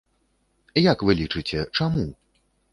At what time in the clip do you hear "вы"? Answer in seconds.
1.09-1.17